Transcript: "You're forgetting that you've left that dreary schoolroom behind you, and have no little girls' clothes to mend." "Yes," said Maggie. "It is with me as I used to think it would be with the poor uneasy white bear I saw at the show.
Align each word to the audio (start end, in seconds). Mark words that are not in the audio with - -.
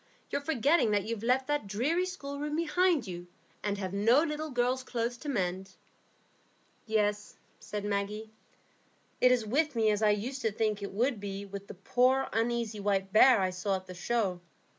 "You're 0.31 0.41
forgetting 0.41 0.89
that 0.89 1.03
you've 1.03 1.21
left 1.21 1.45
that 1.45 1.67
dreary 1.67 2.07
schoolroom 2.07 2.55
behind 2.55 3.05
you, 3.05 3.27
and 3.61 3.77
have 3.77 3.93
no 3.93 4.23
little 4.23 4.49
girls' 4.49 4.81
clothes 4.83 5.15
to 5.17 5.29
mend." 5.29 5.75
"Yes," 6.87 7.35
said 7.59 7.85
Maggie. 7.85 8.31
"It 9.21 9.31
is 9.31 9.45
with 9.45 9.75
me 9.75 9.91
as 9.91 10.01
I 10.01 10.09
used 10.09 10.41
to 10.41 10.51
think 10.51 10.81
it 10.81 10.91
would 10.91 11.19
be 11.19 11.45
with 11.45 11.67
the 11.67 11.75
poor 11.75 12.29
uneasy 12.33 12.79
white 12.79 13.13
bear 13.13 13.39
I 13.41 13.51
saw 13.51 13.75
at 13.75 13.85
the 13.85 13.93
show. 13.93 14.41